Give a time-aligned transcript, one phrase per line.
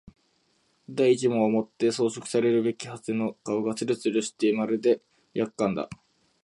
[0.89, 4.99] 第一毛をもって装飾されるべきはずの顔がつるつるしてまるで
[5.35, 5.91] 薬缶だ